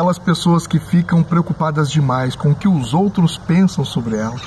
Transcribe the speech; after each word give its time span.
aquelas 0.00 0.18
pessoas 0.18 0.66
que 0.66 0.78
ficam 0.78 1.22
preocupadas 1.22 1.90
demais 1.90 2.34
com 2.34 2.52
o 2.52 2.54
que 2.54 2.66
os 2.66 2.94
outros 2.94 3.36
pensam 3.36 3.84
sobre 3.84 4.16
elas, 4.16 4.40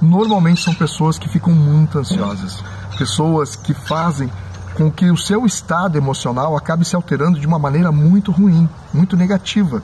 normalmente 0.00 0.62
são 0.62 0.74
pessoas 0.74 1.18
que 1.18 1.28
ficam 1.28 1.52
muito 1.52 1.98
ansiosas, 1.98 2.64
pessoas 2.96 3.54
que 3.54 3.74
fazem 3.74 4.30
com 4.74 4.90
que 4.90 5.10
o 5.10 5.16
seu 5.18 5.44
estado 5.44 5.98
emocional 5.98 6.56
acabe 6.56 6.86
se 6.86 6.96
alterando 6.96 7.38
de 7.38 7.46
uma 7.46 7.58
maneira 7.58 7.92
muito 7.92 8.32
ruim, 8.32 8.66
muito 8.94 9.14
negativa. 9.14 9.82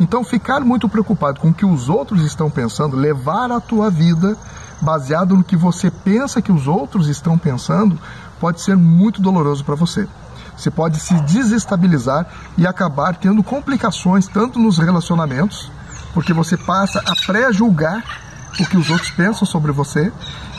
Então, 0.00 0.24
ficar 0.24 0.58
muito 0.62 0.88
preocupado 0.88 1.38
com 1.38 1.50
o 1.50 1.54
que 1.54 1.64
os 1.64 1.88
outros 1.88 2.24
estão 2.24 2.50
pensando, 2.50 2.96
levar 2.96 3.52
a 3.52 3.60
tua 3.60 3.88
vida 3.88 4.36
baseado 4.80 5.36
no 5.36 5.44
que 5.44 5.56
você 5.56 5.92
pensa 5.92 6.42
que 6.42 6.50
os 6.50 6.66
outros 6.66 7.06
estão 7.06 7.38
pensando, 7.38 7.96
pode 8.40 8.60
ser 8.60 8.76
muito 8.76 9.22
doloroso 9.22 9.64
para 9.64 9.76
você. 9.76 10.08
Você 10.56 10.70
pode 10.70 10.98
se 11.00 11.14
desestabilizar 11.22 12.26
e 12.56 12.66
acabar 12.66 13.16
tendo 13.16 13.42
complicações 13.42 14.26
tanto 14.26 14.58
nos 14.58 14.78
relacionamentos, 14.78 15.70
porque 16.14 16.32
você 16.32 16.56
passa 16.56 17.00
a 17.00 17.14
pré-julgar 17.26 18.02
o 18.58 18.66
que 18.66 18.76
os 18.76 18.88
outros 18.90 19.10
pensam 19.10 19.46
sobre 19.46 19.70
você, 19.70 20.10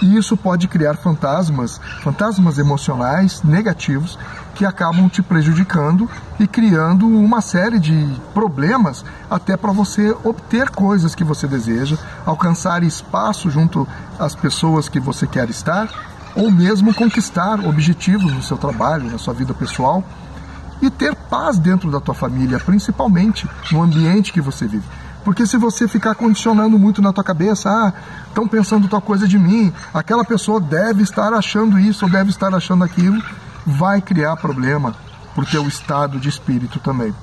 e 0.02 0.16
isso 0.16 0.38
pode 0.38 0.68
criar 0.68 0.96
fantasmas, 0.96 1.82
fantasmas 2.04 2.60
emocionais 2.60 3.42
negativos 3.42 4.20
que 4.54 4.66
acabam 4.66 5.10
te 5.10 5.22
prejudicando 5.22 6.10
e 6.40 6.48
criando 6.48 7.08
uma 7.08 7.42
série 7.42 7.80
de 7.80 8.08
problemas 8.34 9.04
até 9.30 9.58
para 9.58 9.72
você 9.72 10.16
obter 10.24 10.70
coisas 10.70 11.16
que 11.16 11.24
você 11.24 11.48
deseja, 11.48 11.98
alcançar 12.26 12.84
espaço 12.84 13.50
junto 13.50 13.88
às 14.20 14.36
pessoas 14.36 14.88
que 14.88 15.00
você 15.00 15.26
quer 15.26 15.50
estar, 15.50 15.90
ou 16.36 16.52
mesmo 16.52 16.94
conquistar 16.94 17.60
objetivos 17.66 18.32
no 18.34 18.42
seu 18.42 18.58
trabalho, 18.58 19.10
na 19.10 19.18
sua 19.18 19.34
vida 19.34 19.54
pessoal 19.54 20.04
e 20.82 20.90
ter 20.90 21.16
paz 21.16 21.58
dentro 21.58 21.90
da 21.90 22.00
tua 22.00 22.14
família, 22.14 22.60
principalmente 22.60 23.50
no 23.72 23.82
ambiente 23.82 24.32
que 24.32 24.42
você 24.42 24.68
vive. 24.68 24.86
Porque 25.24 25.46
se 25.46 25.58
você 25.58 25.88
ficar 25.88 26.16
condicionando 26.16 26.80
muito 26.80 27.02
na 27.02 27.12
tua 27.12 27.24
cabeça, 27.24 27.70
ah, 27.70 27.94
estão 28.28 28.48
pensando 28.48 28.88
tal 28.88 29.02
coisa 29.02 29.28
de 29.28 29.38
mim, 29.38 29.74
aquela 29.94 30.24
pessoa 30.24 30.60
deve 30.60 31.04
estar 31.04 31.34
achando 31.34 31.78
isso 31.78 32.06
ou 32.06 32.12
deve 32.12 32.30
estar 32.30 32.54
achando 32.54 32.84
aquilo, 32.84 33.22
vai 33.66 34.00
criar 34.00 34.38
problema 34.38 34.96
para 35.36 35.44
o 35.44 35.48
teu 35.48 35.68
estado 35.68 36.20
de 36.20 36.30
espírito 36.30 36.80
também. 36.80 37.14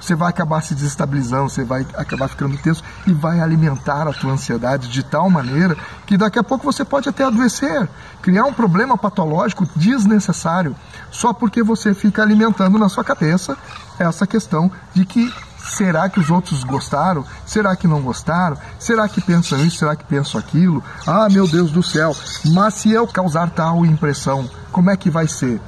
Você 0.00 0.14
vai 0.14 0.30
acabar 0.30 0.62
se 0.62 0.74
desestabilizando, 0.74 1.48
você 1.48 1.64
vai 1.64 1.86
acabar 1.94 2.28
ficando 2.28 2.56
tenso 2.58 2.82
e 3.06 3.12
vai 3.12 3.40
alimentar 3.40 4.06
a 4.06 4.12
tua 4.12 4.32
ansiedade 4.32 4.88
de 4.88 5.02
tal 5.02 5.28
maneira 5.28 5.76
que 6.06 6.16
daqui 6.16 6.38
a 6.38 6.44
pouco 6.44 6.64
você 6.64 6.84
pode 6.84 7.08
até 7.08 7.24
adoecer, 7.24 7.88
criar 8.22 8.44
um 8.44 8.52
problema 8.52 8.96
patológico 8.96 9.68
desnecessário, 9.74 10.74
só 11.10 11.32
porque 11.32 11.62
você 11.62 11.94
fica 11.94 12.22
alimentando 12.22 12.78
na 12.78 12.88
sua 12.88 13.04
cabeça 13.04 13.56
essa 13.98 14.26
questão 14.26 14.70
de 14.94 15.04
que 15.04 15.32
Será 15.58 16.08
que 16.08 16.18
os 16.18 16.30
outros 16.30 16.64
gostaram? 16.64 17.24
Será 17.44 17.76
que 17.76 17.86
não 17.86 18.00
gostaram? 18.00 18.56
Será 18.78 19.08
que 19.08 19.20
pensam 19.20 19.58
isso? 19.64 19.78
Será 19.78 19.94
que 19.94 20.04
pensam 20.04 20.40
aquilo? 20.40 20.82
Ah, 21.06 21.28
meu 21.28 21.46
Deus 21.46 21.70
do 21.70 21.82
céu! 21.82 22.16
Mas 22.46 22.74
se 22.74 22.90
eu 22.90 23.06
causar 23.06 23.50
tal 23.50 23.84
impressão, 23.84 24.48
como 24.72 24.90
é 24.90 24.96
que 24.96 25.10
vai 25.10 25.26
ser? 25.26 25.60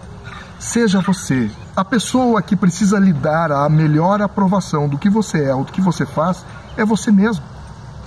Seja 0.58 1.00
você. 1.00 1.50
A 1.76 1.84
pessoa 1.84 2.42
que 2.42 2.56
precisa 2.56 2.98
lhe 2.98 3.12
dar 3.12 3.52
a 3.52 3.68
melhor 3.68 4.20
aprovação 4.20 4.88
do 4.88 4.98
que 4.98 5.08
você 5.08 5.44
é 5.44 5.54
ou 5.54 5.64
do 5.64 5.72
que 5.72 5.80
você 5.80 6.04
faz 6.04 6.44
é 6.76 6.84
você 6.84 7.10
mesmo. 7.10 7.44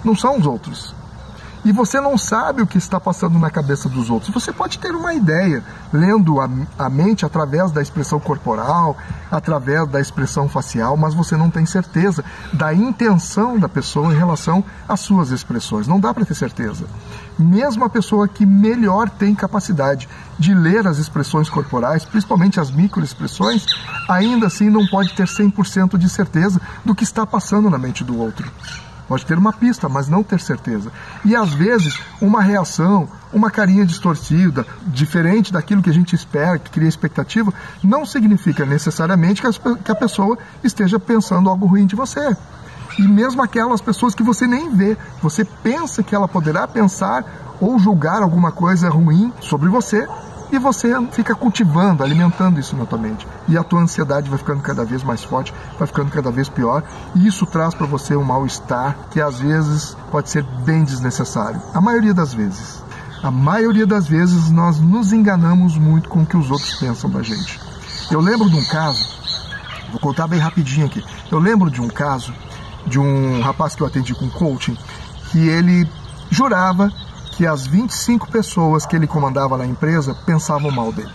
Não 0.03 0.15
são 0.15 0.37
os 0.37 0.45
outros 0.45 0.93
e 1.65 1.71
você 1.71 2.01
não 2.01 2.17
sabe 2.17 2.61
o 2.61 2.67
que 2.67 2.77
está 2.77 2.99
passando 2.99 3.39
na 3.39 3.49
cabeça 3.49 3.87
dos 3.87 4.09
outros. 4.09 4.33
Você 4.33 4.51
pode 4.51 4.77
ter 4.79 4.93
uma 4.93 5.13
ideia, 5.13 5.63
lendo 5.91 6.41
a, 6.41 6.49
a, 6.77 6.89
mente 6.89 7.25
através 7.25 7.71
da 7.71 7.81
expressão 7.81 8.19
corporal, 8.19 8.97
através 9.31 9.87
da 9.87 10.01
expressão 10.01 10.49
facial, 10.49 10.97
mas 10.97 11.13
você 11.13 11.37
não 11.37 11.49
tem 11.49 11.65
certeza 11.65 12.23
da 12.51 12.73
intenção 12.73 13.57
da 13.57 13.69
pessoa 13.69 14.13
em 14.13 14.17
relação 14.17 14.63
às 14.87 14.99
suas 14.99 15.31
expressões. 15.31 15.87
Não 15.87 15.99
dá 15.99 16.13
para 16.13 16.25
ter 16.25 16.35
certeza. 16.35 16.85
Mesmo 17.39 17.85
a 17.85 17.89
pessoa 17.89 18.27
que 18.27 18.45
melhor 18.45 19.09
tem 19.09 19.33
capacidade 19.33 20.07
de 20.37 20.53
ler 20.53 20.85
as 20.85 20.97
expressões 20.97 21.49
corporais, 21.49 22.03
principalmente 22.03 22.59
as 22.59 22.71
microexpressões, 22.71 23.65
ainda 24.09 24.47
assim 24.47 24.69
não 24.69 24.85
pode 24.87 25.13
ter 25.13 25.27
100% 25.27 25.97
de 25.97 26.09
certeza 26.09 26.61
do 26.83 26.93
que 26.93 27.03
está 27.03 27.25
passando 27.25 27.69
na 27.69 27.77
mente 27.77 28.03
do 28.03 28.19
outro. 28.19 28.51
Pode 29.07 29.25
ter 29.25 29.37
uma 29.37 29.51
pista, 29.51 29.89
mas 29.89 30.07
não 30.07 30.23
ter 30.23 30.39
certeza. 30.39 30.91
E 31.25 31.35
às 31.35 31.53
vezes, 31.53 31.99
uma 32.21 32.41
reação, 32.41 33.07
uma 33.31 33.51
carinha 33.51 33.85
distorcida, 33.85 34.65
diferente 34.87 35.51
daquilo 35.51 35.81
que 35.81 35.89
a 35.89 35.93
gente 35.93 36.15
espera, 36.15 36.57
que 36.57 36.71
cria 36.71 36.87
expectativa, 36.87 37.53
não 37.83 38.05
significa 38.05 38.65
necessariamente 38.65 39.41
que 39.41 39.91
a 39.91 39.95
pessoa 39.95 40.37
esteja 40.63 40.99
pensando 40.99 41.49
algo 41.49 41.65
ruim 41.65 41.85
de 41.85 41.95
você. 41.95 42.35
E 42.97 43.01
mesmo 43.07 43.41
aquelas 43.41 43.81
pessoas 43.81 44.13
que 44.13 44.23
você 44.23 44.45
nem 44.45 44.69
vê, 44.75 44.95
você 45.21 45.43
pensa 45.43 46.03
que 46.03 46.13
ela 46.13 46.27
poderá 46.27 46.67
pensar 46.67 47.25
ou 47.59 47.79
julgar 47.79 48.21
alguma 48.21 48.51
coisa 48.51 48.89
ruim 48.89 49.33
sobre 49.41 49.69
você, 49.69 50.07
e 50.51 50.59
você 50.59 50.89
fica 51.11 51.33
cultivando, 51.35 52.03
alimentando 52.03 52.59
isso 52.59 52.75
na 52.75 52.85
tua 52.85 52.97
mente. 52.97 53.27
E 53.47 53.57
a 53.57 53.63
tua 53.63 53.81
ansiedade 53.81 54.29
vai 54.29 54.37
ficando 54.37 54.61
cada 54.61 54.85
vez 54.85 55.03
mais 55.03 55.23
forte, 55.23 55.53
vai 55.77 55.87
ficando 55.87 56.11
cada 56.11 56.31
vez 56.31 56.49
pior, 56.49 56.83
e 57.15 57.27
isso 57.27 57.45
traz 57.45 57.73
para 57.73 57.87
você 57.87 58.15
um 58.15 58.23
mal-estar 58.23 58.95
que 59.11 59.19
às 59.21 59.39
vezes 59.39 59.97
pode 60.11 60.29
ser 60.29 60.43
bem 60.63 60.83
desnecessário. 60.83 61.61
A 61.73 61.81
maioria 61.81 62.13
das 62.13 62.33
vezes. 62.33 62.83
A 63.23 63.31
maioria 63.31 63.87
das 63.87 64.07
vezes 64.07 64.49
nós 64.51 64.79
nos 64.79 65.13
enganamos 65.13 65.77
muito 65.77 66.09
com 66.09 66.23
o 66.23 66.25
que 66.25 66.35
os 66.35 66.51
outros 66.51 66.75
pensam 66.75 67.09
da 67.09 67.23
gente. 67.23 67.59
Eu 68.11 68.19
lembro 68.19 68.49
de 68.49 68.57
um 68.57 68.65
caso, 68.65 69.01
vou 69.91 69.99
contar 69.99 70.27
bem 70.27 70.39
rapidinho 70.39 70.85
aqui. 70.85 71.03
Eu 71.31 71.39
lembro 71.39 71.71
de 71.71 71.81
um 71.81 71.87
caso 71.87 72.33
de 72.85 72.99
um 72.99 73.41
rapaz 73.41 73.75
que 73.75 73.81
eu 73.81 73.87
atendi 73.87 74.13
com 74.13 74.29
coaching, 74.29 74.77
que 75.31 75.47
ele 75.47 75.89
jurava 76.29 76.91
que 77.35 77.47
as 77.47 77.65
25 77.65 78.31
pessoas 78.31 78.85
que 78.85 78.95
ele 78.95 79.07
comandava 79.07 79.57
na 79.57 79.65
empresa 79.65 80.15
pensavam 80.25 80.71
mal 80.71 80.91
dele. 80.91 81.11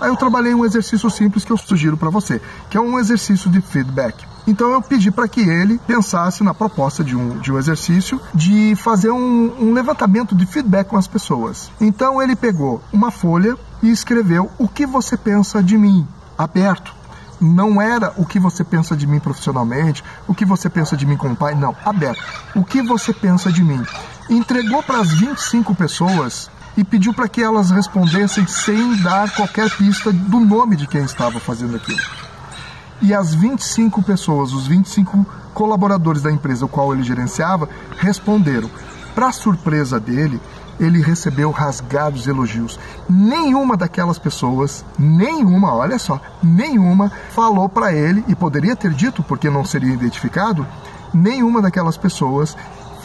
Aí 0.00 0.08
eu 0.08 0.16
trabalhei 0.16 0.54
um 0.54 0.64
exercício 0.64 1.10
simples 1.10 1.44
que 1.44 1.50
eu 1.50 1.56
sugiro 1.56 1.96
para 1.96 2.10
você, 2.10 2.40
que 2.68 2.76
é 2.76 2.80
um 2.80 2.98
exercício 2.98 3.50
de 3.50 3.60
feedback. 3.60 4.26
Então 4.46 4.70
eu 4.70 4.82
pedi 4.82 5.10
para 5.10 5.26
que 5.26 5.40
ele 5.40 5.80
pensasse 5.86 6.44
na 6.44 6.52
proposta 6.54 7.02
de 7.02 7.16
um, 7.16 7.38
de 7.38 7.50
um 7.50 7.58
exercício 7.58 8.20
de 8.34 8.76
fazer 8.76 9.10
um, 9.10 9.54
um 9.58 9.72
levantamento 9.72 10.34
de 10.34 10.46
feedback 10.46 10.88
com 10.88 10.96
as 10.96 11.08
pessoas. 11.08 11.70
Então 11.80 12.22
ele 12.22 12.36
pegou 12.36 12.82
uma 12.92 13.10
folha 13.10 13.56
e 13.82 13.90
escreveu 13.90 14.50
o 14.58 14.68
que 14.68 14.86
você 14.86 15.16
pensa 15.16 15.62
de 15.62 15.76
mim, 15.76 16.06
aberto 16.36 16.94
não 17.40 17.80
era 17.80 18.12
o 18.16 18.24
que 18.24 18.38
você 18.38 18.64
pensa 18.64 18.96
de 18.96 19.06
mim 19.06 19.20
profissionalmente, 19.20 20.02
o 20.26 20.34
que 20.34 20.44
você 20.44 20.68
pensa 20.68 20.96
de 20.96 21.04
mim 21.04 21.16
como 21.16 21.36
pai, 21.36 21.54
não, 21.54 21.76
aberto. 21.84 22.22
O 22.54 22.64
que 22.64 22.82
você 22.82 23.12
pensa 23.12 23.52
de 23.52 23.62
mim? 23.62 23.84
Entregou 24.28 24.82
para 24.82 24.98
as 24.98 25.12
25 25.12 25.74
pessoas 25.74 26.50
e 26.76 26.82
pediu 26.82 27.14
para 27.14 27.28
que 27.28 27.42
elas 27.42 27.70
respondessem 27.70 28.46
sem 28.46 28.96
dar 28.96 29.34
qualquer 29.34 29.70
pista 29.76 30.12
do 30.12 30.40
nome 30.40 30.76
de 30.76 30.86
quem 30.86 31.02
estava 31.04 31.38
fazendo 31.38 31.76
aquilo. 31.76 32.00
E 33.00 33.14
as 33.14 33.34
25 33.34 34.02
pessoas, 34.02 34.52
os 34.52 34.66
25 34.66 35.24
colaboradores 35.54 36.22
da 36.22 36.32
empresa 36.32 36.64
o 36.64 36.68
qual 36.68 36.92
ele 36.92 37.02
gerenciava, 37.02 37.68
responderam. 37.98 38.70
Para 39.14 39.32
surpresa 39.32 40.00
dele, 40.00 40.40
ele 40.78 41.00
recebeu 41.00 41.50
rasgados 41.50 42.26
elogios. 42.26 42.78
Nenhuma 43.08 43.76
daquelas 43.76 44.18
pessoas, 44.18 44.84
nenhuma, 44.98 45.74
olha 45.74 45.98
só, 45.98 46.20
nenhuma 46.42 47.10
falou 47.30 47.68
para 47.68 47.92
ele, 47.92 48.24
e 48.28 48.34
poderia 48.34 48.76
ter 48.76 48.92
dito 48.92 49.22
porque 49.22 49.48
não 49.48 49.64
seria 49.64 49.94
identificado, 49.94 50.66
nenhuma 51.14 51.62
daquelas 51.62 51.96
pessoas 51.96 52.56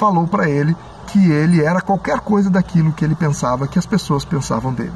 falou 0.02 0.26
para 0.26 0.50
ele 0.50 0.76
que 1.06 1.30
ele 1.30 1.64
era 1.64 1.80
qualquer 1.80 2.22
coisa 2.22 2.50
daquilo 2.50 2.92
que 2.92 3.06
ele 3.06 3.14
pensava 3.14 3.68
que 3.68 3.78
as 3.78 3.86
pessoas 3.86 4.26
pensavam 4.26 4.74
dele. 4.74 4.94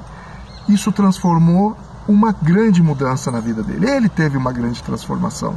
Isso 0.67 0.91
transformou 0.91 1.77
uma 2.07 2.31
grande 2.31 2.81
mudança 2.81 3.29
na 3.29 3.39
vida 3.39 3.61
dele. 3.61 3.87
Ele 3.87 4.09
teve 4.09 4.35
uma 4.35 4.51
grande 4.51 4.81
transformação 4.81 5.53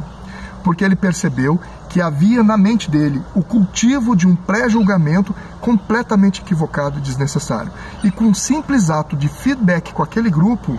porque 0.63 0.85
ele 0.85 0.97
percebeu 0.97 1.59
que 1.89 1.99
havia 1.99 2.43
na 2.43 2.59
mente 2.59 2.91
dele 2.91 3.23
o 3.35 3.43
cultivo 3.43 4.15
de 4.15 4.27
um 4.27 4.37
pré-julgamento 4.37 5.35
completamente 5.63 6.43
equivocado 6.43 6.99
e 6.99 7.01
desnecessário. 7.01 7.73
E 8.05 8.11
com 8.11 8.25
um 8.25 8.35
simples 8.35 8.91
ato 8.91 9.17
de 9.17 9.29
feedback 9.29 9.95
com 9.95 10.03
aquele 10.03 10.29
grupo, 10.29 10.79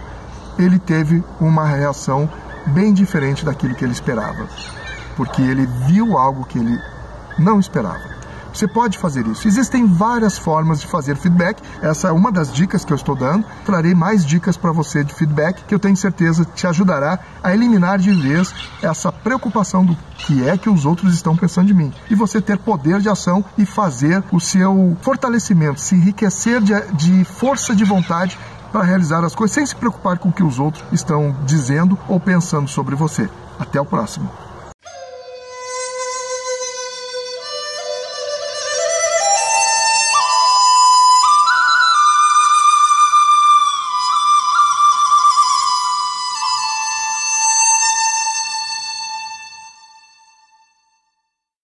ele 0.60 0.77
teve 0.77 1.24
uma 1.42 1.66
reação 1.66 2.30
bem 2.68 2.94
diferente 2.94 3.44
daquilo 3.44 3.74
que 3.74 3.83
ele 3.83 3.94
esperava, 3.94 4.48
porque 5.16 5.42
ele 5.42 5.66
viu 5.88 6.19
algo 6.19 6.45
que 6.45 6.60
ele 6.60 6.77
não 7.39 7.60
esperava. 7.60 8.19
Você 8.53 8.67
pode 8.67 8.97
fazer 8.97 9.25
isso. 9.27 9.47
Existem 9.47 9.85
várias 9.85 10.37
formas 10.37 10.81
de 10.81 10.87
fazer 10.87 11.15
feedback. 11.15 11.61
Essa 11.81 12.09
é 12.09 12.11
uma 12.11 12.31
das 12.31 12.51
dicas 12.53 12.83
que 12.83 12.91
eu 12.91 12.95
estou 12.95 13.15
dando. 13.15 13.45
Trarei 13.65 13.93
mais 13.93 14.25
dicas 14.25 14.57
para 14.57 14.71
você 14.71 15.03
de 15.03 15.13
feedback 15.13 15.63
que 15.63 15.73
eu 15.73 15.79
tenho 15.79 15.95
certeza 15.95 16.45
te 16.45 16.67
ajudará 16.67 17.19
a 17.43 17.53
eliminar 17.53 17.99
de 17.99 18.11
vez 18.11 18.53
essa 18.81 19.11
preocupação 19.11 19.85
do 19.85 19.95
que 20.17 20.47
é 20.47 20.57
que 20.57 20.69
os 20.69 20.85
outros 20.85 21.13
estão 21.13 21.35
pensando 21.35 21.67
de 21.67 21.73
mim. 21.73 21.93
E 22.09 22.15
você 22.15 22.41
ter 22.41 22.57
poder 22.57 22.99
de 22.99 23.09
ação 23.09 23.43
e 23.57 23.65
fazer 23.65 24.23
o 24.31 24.39
seu 24.39 24.97
fortalecimento, 25.01 25.79
se 25.79 25.95
enriquecer 25.95 26.61
de, 26.61 26.73
de 26.93 27.23
força 27.23 27.75
de 27.75 27.83
vontade 27.83 28.37
para 28.71 28.83
realizar 28.83 29.23
as 29.23 29.35
coisas 29.35 29.53
sem 29.53 29.65
se 29.65 29.75
preocupar 29.75 30.17
com 30.19 30.29
o 30.29 30.33
que 30.33 30.43
os 30.43 30.59
outros 30.59 30.83
estão 30.91 31.35
dizendo 31.45 31.97
ou 32.07 32.19
pensando 32.19 32.67
sobre 32.67 32.95
você. 32.95 33.29
Até 33.59 33.79
o 33.79 33.85
próximo. 33.85 34.48